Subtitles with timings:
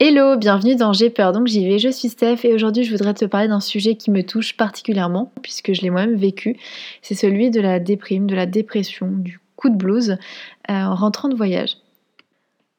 [0.00, 3.14] Hello, bienvenue dans J'ai peur donc j'y vais, je suis Steph et aujourd'hui je voudrais
[3.14, 6.56] te parler d'un sujet qui me touche particulièrement puisque je l'ai moi-même vécu.
[7.02, 10.16] C'est celui de la déprime, de la dépression, du coup de blues euh,
[10.68, 11.78] en rentrant de voyage.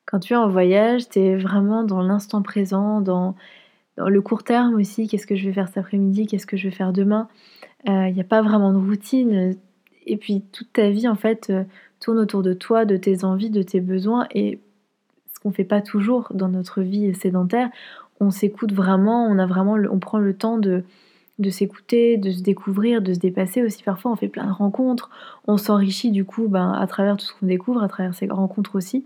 [0.05, 3.35] Quand tu es en voyage, tu es vraiment dans l'instant présent, dans,
[3.97, 6.73] le court terme aussi, qu'est-ce que je vais faire cet après-midi, qu'est-ce que je vais
[6.73, 7.27] faire demain?
[7.83, 9.57] Il euh, n'y a pas vraiment de routine
[10.05, 11.65] et puis toute ta vie en fait euh,
[11.99, 14.61] tourne autour de toi, de tes envies, de tes besoins et
[15.39, 17.69] qu'on fait pas toujours dans notre vie sédentaire.
[18.19, 20.83] On s'écoute vraiment, on a vraiment, on prend le temps de,
[21.39, 23.81] de s'écouter, de se découvrir, de se dépasser aussi.
[23.83, 25.09] Parfois, on fait plein de rencontres,
[25.47, 28.75] on s'enrichit du coup ben, à travers tout ce qu'on découvre, à travers ces rencontres
[28.75, 29.05] aussi.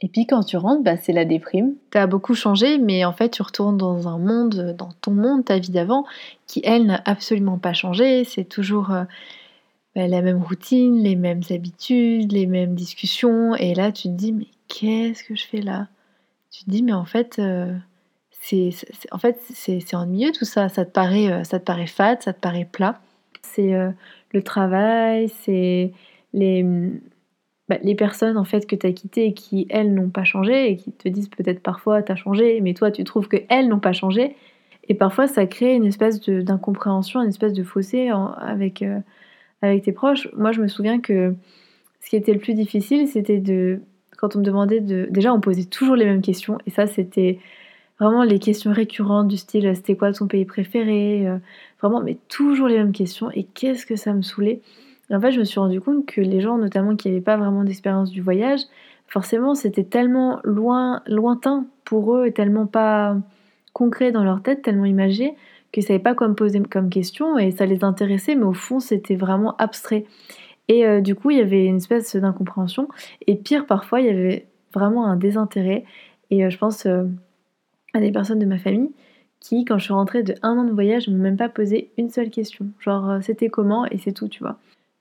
[0.00, 1.74] Et puis quand tu rentres, bah, c'est la déprime.
[1.90, 5.44] Tu as beaucoup changé, mais en fait, tu retournes dans un monde, dans ton monde,
[5.44, 6.04] ta vie d'avant,
[6.46, 8.22] qui elle n'a absolument pas changé.
[8.22, 9.04] C'est toujours euh,
[10.06, 13.54] la même routine, les mêmes habitudes, les mêmes discussions.
[13.56, 15.88] Et là, tu te dis, mais qu'est-ce que je fais là?
[16.50, 17.74] Tu te dis, mais en fait, euh,
[18.30, 18.70] c'est,
[19.10, 19.40] en fait,
[19.92, 20.68] ennuyeux tout ça.
[20.68, 23.00] Ça te paraît, euh, ça te paraît fade, ça te paraît plat.
[23.42, 23.90] C'est euh,
[24.32, 25.92] le travail, c'est
[26.32, 26.64] les,
[27.68, 30.70] bah, les personnes en fait que tu as quittées et qui, elles, n'ont pas changé
[30.70, 33.80] et qui te disent peut-être parfois, tu as changé, mais toi, tu trouves qu'elles n'ont
[33.80, 34.36] pas changé.
[34.88, 38.82] Et parfois, ça crée une espèce d'incompréhension, une espèce de fossé avec,
[39.62, 40.28] avec tes proches.
[40.36, 41.34] Moi, je me souviens que
[42.00, 43.80] ce qui était le plus difficile, c'était de
[44.16, 45.06] quand on me demandait de...
[45.10, 47.38] Déjà, on posait toujours les mêmes questions, et ça, c'était
[48.00, 51.38] vraiment les questions récurrentes du style c'était quoi ton pays préféré euh,
[51.80, 54.60] Vraiment, mais toujours les mêmes questions, et qu'est-ce que ça me saoulait.
[55.10, 57.64] En fait, je me suis rendu compte que les gens, notamment qui n'avaient pas vraiment
[57.64, 58.60] d'expérience du voyage,
[59.06, 63.16] forcément, c'était tellement loin, lointain pour eux, et tellement pas
[63.72, 65.34] concret dans leur tête, tellement imagé,
[65.72, 68.54] qu'ils ne savaient pas quoi me poser comme question, et ça les intéressait, mais au
[68.54, 70.04] fond, c'était vraiment abstrait.
[70.68, 72.88] Et euh, du coup, il y avait une espèce d'incompréhension.
[73.26, 75.84] Et pire, parfois, il y avait vraiment un désintérêt.
[76.30, 77.04] Et euh, je pense euh,
[77.94, 78.90] à des personnes de ma famille
[79.40, 81.90] qui, quand je suis rentrée de un an de voyage, ne m'ont même pas posé
[81.96, 82.66] une seule question.
[82.80, 84.58] Genre, c'était comment et c'est tout, tu vois.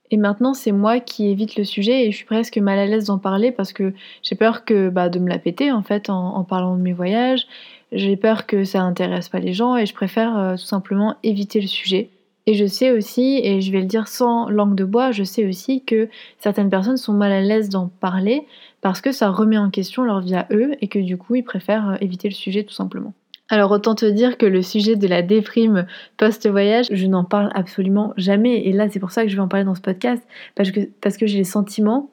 [0.09, 3.05] Et maintenant, c'est moi qui évite le sujet et je suis presque mal à l'aise
[3.05, 3.93] d'en parler parce que
[4.23, 6.93] j'ai peur que bah, de me la péter en fait en, en parlant de mes
[6.93, 7.45] voyages.
[7.91, 11.67] J'ai peur que ça intéresse pas les gens et je préfère tout simplement éviter le
[11.67, 12.09] sujet.
[12.49, 15.45] Et je sais aussi, et je vais le dire sans langue de bois, je sais
[15.45, 16.07] aussi que
[16.39, 18.47] certaines personnes sont mal à l'aise d'en parler
[18.79, 21.43] parce que ça remet en question leur vie à eux et que du coup ils
[21.43, 23.13] préfèrent euh, éviter le sujet tout simplement.
[23.49, 28.13] Alors autant te dire que le sujet de la déprime post-voyage, je n'en parle absolument
[28.15, 28.65] jamais.
[28.65, 30.23] Et là c'est pour ça que je vais en parler dans ce podcast,
[30.55, 32.09] parce que, parce que j'ai le sentiment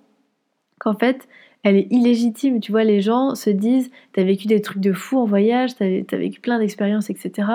[0.81, 1.29] qu'en fait
[1.65, 2.61] elle est illégitime.
[2.61, 5.87] Tu vois, les gens se disent T'as vécu des trucs de fou en voyage, t'as
[5.87, 7.49] as vécu plein d'expériences, etc.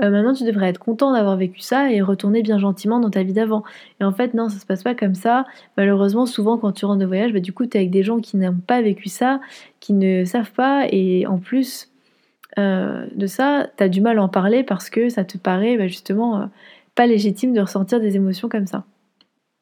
[0.00, 3.22] Euh, maintenant, tu devrais être content d'avoir vécu ça et retourner bien gentiment dans ta
[3.22, 3.64] vie d'avant.
[4.00, 5.46] Et en fait, non, ça se passe pas comme ça.
[5.76, 8.20] Malheureusement, souvent, quand tu rentres de voyage, bah, du coup, tu es avec des gens
[8.20, 9.40] qui n'ont pas vécu ça,
[9.80, 11.90] qui ne savent pas, et en plus
[12.58, 15.76] euh, de ça, tu as du mal à en parler parce que ça te paraît
[15.78, 16.46] bah, justement euh,
[16.94, 18.84] pas légitime de ressentir des émotions comme ça.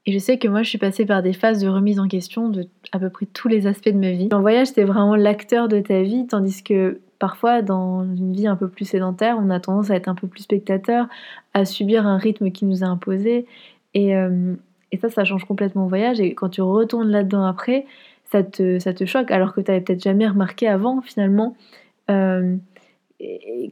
[0.06, 2.48] Et je sais que moi, je suis passée par des phases de remise en question
[2.48, 4.28] de à peu près tous les aspects de ma vie.
[4.32, 8.56] En voyage, c'est vraiment l'acteur de ta vie, tandis que parfois, dans une vie un
[8.56, 11.06] peu plus sédentaire, on a tendance à être un peu plus spectateur,
[11.54, 13.46] à subir un rythme qui nous est imposé.
[13.94, 14.54] Et, euh,
[15.00, 16.20] ça, ça change complètement au voyage.
[16.20, 17.86] Et quand tu retournes là-dedans après,
[18.24, 21.56] ça te, choque, alors que tu n'avais peut-être jamais remarqué avant, finalement.
[22.10, 22.56] Euh,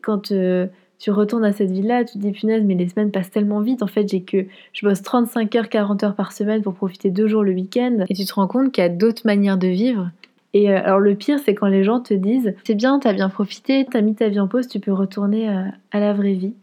[0.02, 0.32] quand...
[0.32, 0.66] Euh,
[0.98, 3.82] tu retournes à cette ville-là, tu te dis punaise, mais les semaines passent tellement vite.
[3.82, 7.26] En fait, j'ai que je bosse 35 heures, 40 heures par semaine pour profiter deux
[7.26, 8.04] jours le week-end.
[8.08, 10.10] Et tu te rends compte qu'il y a d'autres manières de vivre.
[10.54, 13.28] Et euh, alors le pire, c'est quand les gens te disent c'est bien, t'as bien
[13.28, 16.54] profité, t'as mis ta vie en pause, tu peux retourner euh, à la vraie vie.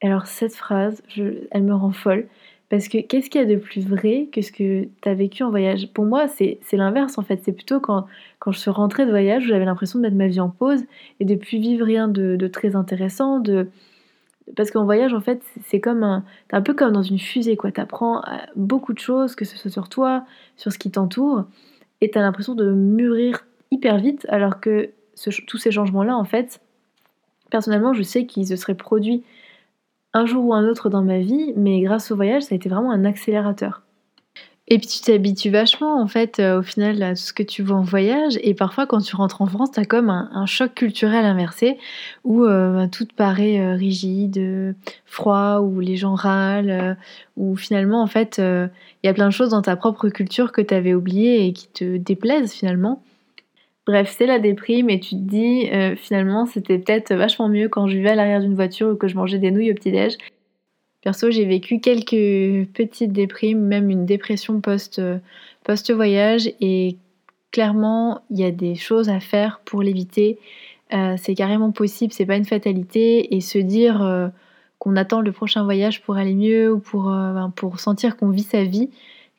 [0.00, 2.26] alors cette phrase, elle me rend folle
[2.72, 5.42] parce que qu'est-ce qu'il y a de plus vrai que ce que tu as vécu
[5.42, 5.88] en voyage?
[5.92, 7.42] Pour moi, c'est l'inverse en fait.
[7.44, 8.06] C'est plutôt quand,
[8.46, 10.80] je suis rentrée de voyage, j'avais l'impression de mettre ma vie en pause
[11.20, 13.40] et de plus vivre rien de, très intéressant.
[13.40, 13.68] De...
[14.56, 17.58] Parce qu'en voyage, en fait, c'est comme un, un peu comme dans une fusée.
[17.62, 20.24] Tu apprends euh, beaucoup de choses, que ce soit sur toi,
[20.56, 21.44] sur ce qui t'entoure,
[22.00, 24.88] et tu as l'impression de mûrir hyper vite, alors que
[25.46, 26.62] tous ces changements-là, en fait,
[27.50, 29.24] personnellement, je sais qu'ils se seraient produits
[30.14, 32.68] un jour ou un autre dans ma vie, mais grâce au voyage, ça a été
[32.68, 33.82] vraiment un accélérateur.
[34.68, 37.62] Et puis tu t'habitues vachement en fait euh, au final à tout ce que tu
[37.62, 41.24] vois en voyage et parfois quand tu rentres en France t'as comme un, choc culturel
[41.24, 41.78] inversé
[42.22, 44.74] où euh, bah, tout paraît euh, rigide,
[45.04, 46.96] froid, où les gens râlent,
[47.36, 48.70] où finalement en fait il
[49.06, 51.68] y a plein de choses dans ta propre culture que tu avais oubliées et qui
[51.68, 53.02] te déplaisent finalement.
[53.86, 57.88] Bref, c'est la déprime et tu te dis euh, finalement c'était peut-être vachement mieux quand
[57.88, 60.18] je vivais à l'arrière d'une voiture ou que je mangeais des nouilles au petit-déj.
[61.02, 65.18] Perso, j'ai vécu quelques petites déprimes, même une dépression post, euh,
[65.64, 66.96] post-voyage et
[67.50, 70.38] clairement, il y a des choses à faire pour l'éviter.
[70.94, 74.30] euh, c'est carrément possible, c'est pas une fatalité, et se dire
[74.78, 78.42] qu'on attend le prochain voyage pour aller mieux ou pour, ben, pour sentir qu'on vit
[78.42, 78.90] sa vie,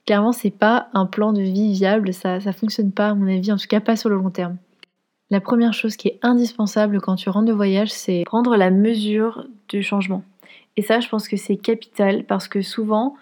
[0.06, 3.52] clairement c'est pas un plan de vie viable, ça, ça fonctionne pas à mon avis,
[3.52, 4.58] en tout cas pas sur le long terme.
[5.30, 9.48] La première chose qui est indispensable quand tu rentres de voyage, c'est prendre la mesure
[9.68, 10.24] du changement.
[10.78, 13.16] Et ça, je pense que c'est capital parce que souvent,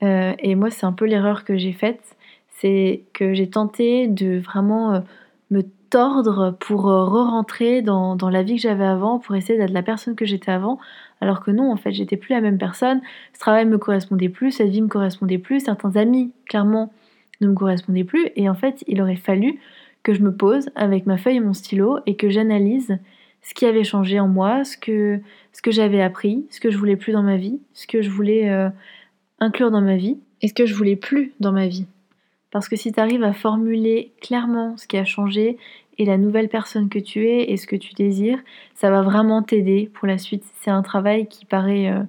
[0.00, 2.16] et moi c'est un peu l'erreur que j'ai faite,
[2.48, 5.02] c'est que j'ai tenté de vraiment
[5.50, 9.82] me tordre pour euh, re-rentrer dans, la vie que j'avais avant, pour essayer d'être la
[9.82, 10.78] personne que j'étais avant,
[11.20, 13.00] alors que non, en fait, j'étais plus la même personne,
[13.34, 16.92] ce travail me correspondait plus, cette vie me correspondait plus, certains amis, clairement,
[17.40, 19.58] ne me correspondaient plus, et en fait, il aurait fallu
[20.02, 22.98] que je me pose avec ma feuille et mon stylo et que j'analyse
[23.42, 25.20] ce qui avait changé en moi, ce que,
[25.52, 28.10] ce que j'avais appris, ce que je voulais plus dans ma vie, ce que je
[28.10, 28.68] voulais euh,
[29.40, 31.86] inclure dans ma vie, et ce que je voulais plus dans ma vie.
[32.50, 35.58] Parce que si tu arrives à formuler clairement ce qui a changé
[35.98, 38.38] et la nouvelle personne que tu es et ce que tu désires,
[38.74, 40.44] ça va vraiment t'aider pour la suite.
[40.60, 41.90] C'est un travail qui paraît...
[41.90, 42.02] Euh,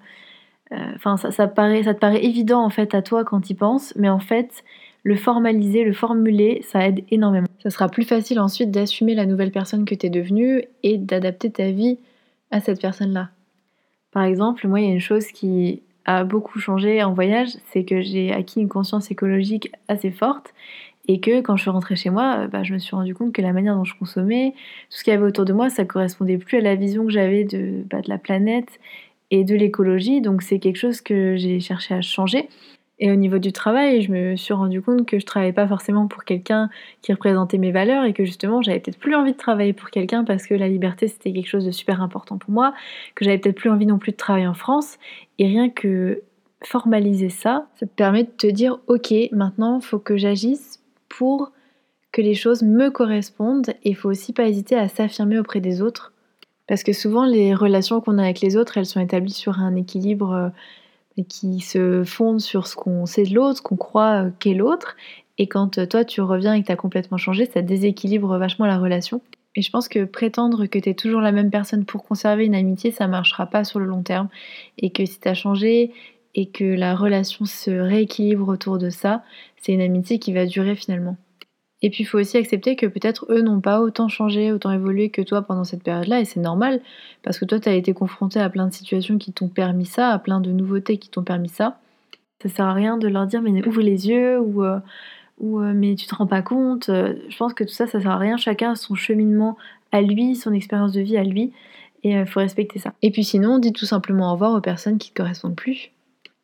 [0.72, 3.56] euh, enfin, ça, paraît, ça te paraît évident en fait à toi quand tu y
[3.56, 4.64] penses, mais en fait,
[5.04, 7.48] le formaliser, le formuler, ça aide énormément.
[7.64, 11.50] Ça sera plus facile ensuite d'assumer la nouvelle personne que tu es devenue et d'adapter
[11.50, 11.98] ta vie
[12.52, 13.30] à cette personne-là.
[14.12, 17.84] Par exemple, moi, il y a une chose qui a beaucoup changé en voyage, c'est
[17.84, 20.54] que j'ai acquis une conscience écologique assez forte
[21.10, 23.42] et que quand je suis rentrée chez moi, bah, je me suis rendu compte que
[23.42, 24.54] la manière dont je consommais,
[24.92, 27.12] tout ce qu'il y avait autour de moi, ça correspondait plus à la vision que
[27.12, 28.80] j'avais de, bah, de la planète
[29.32, 30.22] et de l'écologie.
[30.22, 32.48] Donc c'est quelque chose que j'ai cherché à changer.
[33.00, 36.08] Et au niveau du travail, je me suis rendu compte que je travaillais pas forcément
[36.08, 36.70] pour quelqu'un
[37.02, 40.24] qui représentait mes valeurs et que justement j'avais peut-être plus envie de travailler pour quelqu'un
[40.24, 42.76] parce que la liberté c'était quelque chose de super important pour moi,
[43.16, 45.00] que j'avais peut-être plus envie non plus de travailler en France.
[45.40, 46.22] Et rien que
[46.64, 50.79] formaliser ça, ça te permet de te dire ok, maintenant faut que j'agisse
[52.12, 55.82] que les choses me correspondent et il faut aussi pas hésiter à s'affirmer auprès des
[55.82, 56.14] autres.
[56.68, 59.76] Parce que souvent les relations qu'on a avec les autres, elles sont établies sur un
[59.76, 60.34] équilibre
[61.18, 64.54] euh, qui se fondent sur ce qu'on sait de l'autre, ce qu'on croit euh, qu'est
[64.54, 64.96] l'autre.
[65.38, 68.66] Et quand euh, toi tu reviens et que tu as complètement changé, ça déséquilibre vachement
[68.66, 69.22] la relation.
[69.56, 72.56] Et je pense que prétendre que tu es toujours la même personne pour conserver une
[72.56, 74.30] amitié, ça marchera pas sur le long terme.
[74.78, 75.92] Et que si tu as changé
[76.40, 79.24] et que la relation se rééquilibre autour de ça,
[79.58, 81.18] c'est une amitié qui va durer finalement.
[81.82, 85.10] Et puis il faut aussi accepter que peut-être eux n'ont pas autant changé, autant évolué
[85.10, 86.80] que toi pendant cette période-là, et c'est normal,
[87.24, 90.12] parce que toi tu as été confronté à plein de situations qui t'ont permis ça,
[90.12, 91.78] à plein de nouveautés qui t'ont permis ça.
[92.42, 94.80] Ça sert à rien de leur dire mais ouvre les yeux ou, euh,
[95.40, 96.86] ou euh, mais tu te rends pas compte.
[96.88, 99.58] je pense que tout ça ça sert à rien, chacun a son cheminement
[99.92, 101.52] à lui, son expérience de vie à lui,
[102.04, 102.94] et il euh, faut respecter ça.
[103.02, 105.92] Et puis sinon, dis tout simplement au revoir aux personnes qui te correspondent plus.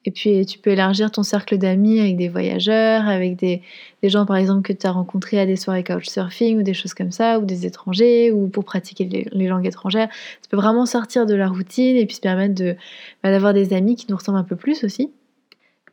[0.06, 3.62] Et puis tu peux élargir ton cercle d'amis avec des voyageurs, avec des,
[4.04, 7.12] gens par exemple que tu as rencontrés à des soirées couchsurfing ou des choses comme
[7.12, 10.10] ça, ou des étrangers, ou pour pratiquer les, langues étrangères.
[10.42, 12.76] Ça peut vraiment sortir de la routine et puis se permettre de,
[13.24, 15.12] bah, d'avoir des amis qui nous ressemblent un peu plus aussi.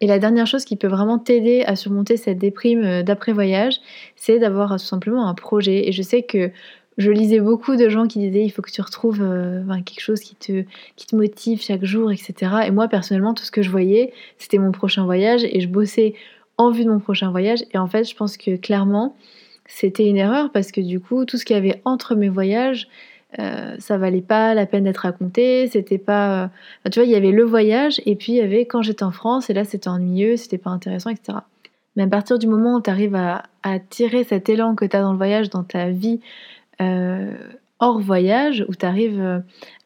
[0.03, 3.76] Et la dernière chose qui peut vraiment t'aider à surmonter cette déprime euh, d'après-voyage,
[4.17, 5.88] c'est d'avoir tout simplement un projet.
[5.88, 6.50] Et je sais que
[6.99, 10.21] je lisais beaucoup de gens qui disaient il faut que tu retrouves euh, quelque chose
[10.21, 10.65] qui te,
[10.97, 12.35] qui te motive chaque jour, etc.
[12.67, 16.15] Et moi, personnellement, tout ce que je voyais, c'était mon prochain voyage et je bossais
[16.59, 17.65] en vue de mon prochain voyage.
[17.73, 19.17] Et en fait, je pense que clairement,
[19.67, 22.89] c'était une erreur parce que du coup, tout ce qu'il y avait entre mes voyages,
[23.38, 25.69] euh, ça valait pas la peine d'être raconté.
[25.69, 26.50] C'était pas.
[26.90, 29.12] Tu vois, il y avait le voyage et puis il y avait quand j'étais en
[29.12, 31.38] France et là, c'était ennuyeux, c'était pas intéressant, etc.
[31.97, 34.97] Mais à partir du moment où tu arrives à, à tirer cet élan que tu
[34.97, 36.21] as dans le voyage, dans ta vie,
[36.79, 39.41] hors voyage où tu arrives euh,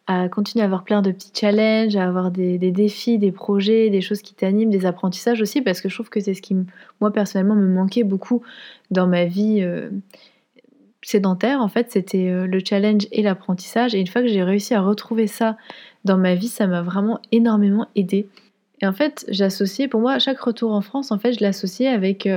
[0.06, 4.02] à continuer à avoir plein de petits challenges, à avoir des, défis, des projets, des
[4.02, 6.54] choses qui t'animent, des apprentissages aussi, parce que je trouve que c'est ce qui,
[7.00, 8.42] moi personnellement, me manquait beaucoup
[8.90, 9.90] dans ma vie euh,
[11.02, 11.60] sédentaire.
[11.60, 13.94] En fait, c'était le challenge et l'apprentissage.
[13.94, 15.56] Et une fois que j'ai réussi à retrouver ça
[16.04, 18.28] dans ma vie, ça m'a vraiment énormément aidé.
[18.82, 22.28] Et en fait, j'associais, pour moi, chaque retour en France, en fait, je l'associais avec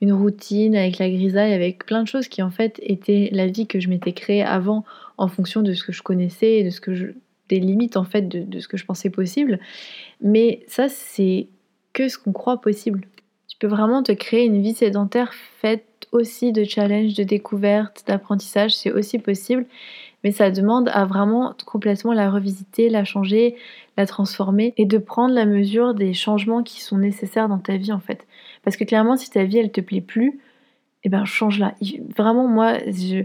[0.00, 3.66] une routine, avec la grisaille, avec plein de choses qui en fait étaient la vie
[3.66, 4.84] que je m'étais créée avant
[5.18, 7.06] en fonction de ce que je connaissais et de ce que je,
[7.48, 9.58] des limites en fait de, ce que je pensais possible.
[10.22, 11.48] Mais ça, c'est
[11.92, 13.02] que ce qu'on croit possible.
[13.48, 18.74] Tu peux vraiment te créer une vie sédentaire faite aussi de challenges, de découvertes, d'apprentissage,
[18.74, 19.66] c'est aussi possible.
[20.24, 23.56] Mais ça demande à vraiment complètement la revisiter, la changer,
[23.96, 27.92] la transformer et de prendre la mesure des changements qui sont nécessaires dans ta vie
[27.92, 28.26] en fait.
[28.62, 30.40] Parce que clairement, si ta vie elle te plaît plus,
[31.04, 31.74] eh ben change-la.
[32.16, 33.24] Vraiment, moi, je,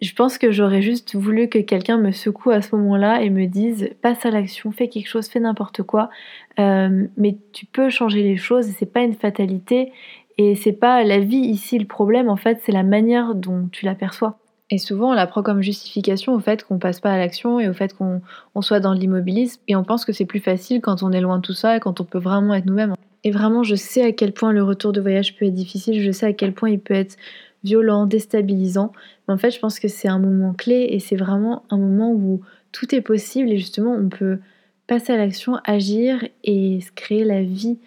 [0.00, 3.46] je pense que j'aurais juste voulu que quelqu'un me secoue à ce moment-là et me
[3.46, 6.10] dise passe à l'action, fais quelque chose, fais n'importe quoi.
[6.58, 9.92] Euh, mais tu peux changer les choses, c'est pas une fatalité
[10.38, 13.84] et c'est pas la vie ici le problème en fait, c'est la manière dont tu
[13.84, 14.38] l'aperçois.
[14.70, 17.68] Et souvent, on la prend comme justification au fait qu'on passe pas à l'action et
[17.68, 18.22] au fait qu'on
[18.62, 19.60] soit dans l'immobilisme.
[19.68, 21.80] Et on pense que c'est plus facile quand on est loin de tout ça et
[21.80, 22.94] quand on peut vraiment être nous-mêmes.
[23.24, 26.10] Et vraiment, je sais à quel point le retour de voyage peut être difficile, je
[26.10, 27.16] sais à quel point il peut être
[27.62, 28.92] violent, déstabilisant.
[29.26, 32.10] Mais en fait, je pense que c'est un moment clé et c'est vraiment un moment
[32.12, 32.40] où
[32.72, 34.38] tout est possible et justement, on peut
[34.86, 37.78] passer à l'action, agir et se créer la vie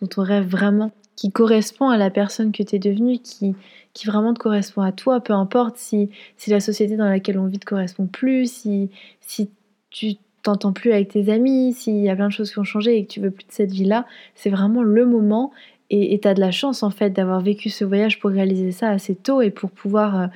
[0.00, 3.54] dont on rêve vraiment, qui correspond à la personne que tu es devenue, qui,
[3.94, 7.46] qui vraiment te correspond à toi, peu importe si, si la société dans laquelle on
[7.46, 9.50] vit te correspond plus, si, si
[9.90, 12.96] tu t'entends plus avec tes amis, s'il y a plein de choses qui ont changé
[12.96, 15.52] et que tu veux plus de cette vie-là, c'est vraiment le moment
[15.90, 18.90] et tu as de la chance en fait d'avoir vécu ce voyage pour réaliser ça
[18.90, 20.26] assez tôt et pour pouvoir, euh,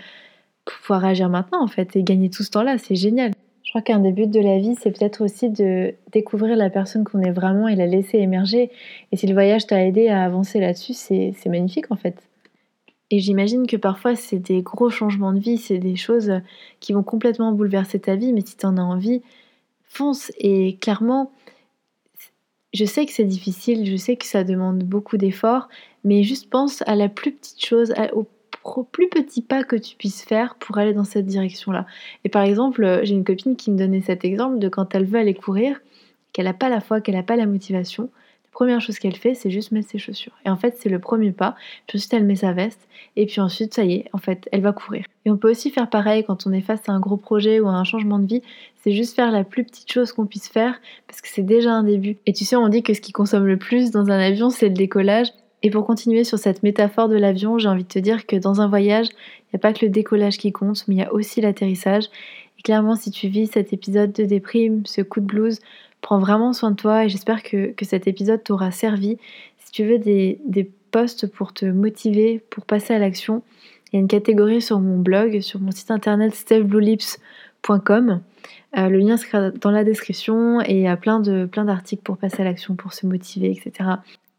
[0.64, 3.32] pour pouvoir agir maintenant en fait et gagner tout ce temps-là, c'est génial.
[3.70, 7.04] Je crois qu'un des buts de la vie, c'est peut-être aussi de découvrir la personne
[7.04, 8.68] qu'on est vraiment et la laisser émerger.
[9.12, 12.16] Et si le voyage t'a aidé à avancer là-dessus, c'est magnifique en fait.
[13.12, 16.32] Et j'imagine que parfois c'est des gros changements de vie, c'est des choses
[16.80, 19.22] qui vont complètement bouleverser ta vie, mais si tu en as envie,
[19.84, 20.32] fonce.
[20.38, 21.30] Et clairement,
[22.74, 25.68] je sais que c'est difficile, je sais que ça demande beaucoup d'efforts,
[26.02, 27.94] mais juste pense à la plus petite chose,
[28.92, 31.86] plus petit pas que tu puisses faire pour aller dans cette direction-là.
[32.24, 35.18] Et par exemple, j'ai une copine qui me donnait cet exemple de quand elle veut
[35.18, 35.80] aller courir,
[36.32, 38.10] qu'elle n'a pas la foi, qu'elle n'a pas la motivation,
[38.60, 40.34] première chose qu'elle fait, c'est juste mettre ses chaussures.
[40.44, 41.56] Et en fait, c'est le premier pas.
[41.86, 42.88] Puis ensuite, elle met sa veste.
[43.16, 45.06] Et puis ensuite, ça y est, en fait, elle va courir.
[45.24, 47.68] Et on peut aussi faire pareil quand on est face à un gros projet ou
[47.68, 48.42] à un changement de vie.
[48.82, 51.84] C'est juste faire la plus petite chose qu'on puisse faire parce que c'est déjà un
[51.84, 52.18] début.
[52.26, 54.68] Et tu sais, on dit que ce qui consomme le plus dans un avion, c'est
[54.68, 55.28] le décollage.
[55.62, 58.60] Et pour continuer sur cette métaphore de l'avion, j'ai envie de te dire que dans
[58.60, 61.12] un voyage, il n'y a pas que le décollage qui compte, mais il y a
[61.12, 62.04] aussi l'atterrissage.
[62.58, 65.60] Et clairement, si tu vis cet épisode de déprime, ce coup de blues,
[66.00, 69.18] Prends vraiment soin de toi et j'espère que, cet épisode t'aura servi.
[69.58, 73.42] Si tu veux des, des posts pour te motiver, pour passer à l'action,
[73.92, 78.20] il y a une catégorie sur mon blog, sur mon site internet stephbluelips.com.
[78.78, 82.42] Euh, le lien sera dans la description et il y a plein d'articles pour passer
[82.42, 83.90] à l'action, pour se motiver, etc.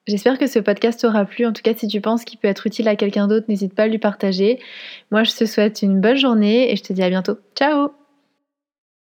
[0.08, 1.46] J'espère que ce podcast t'aura plu.
[1.46, 3.84] En tout cas, si tu penses qu'il peut être utile à quelqu'un d'autre, n'hésite pas
[3.84, 4.60] à lui partager.
[5.12, 7.38] Moi, je te souhaite une bonne journée et je te dis à bientôt.
[7.56, 8.01] Ciao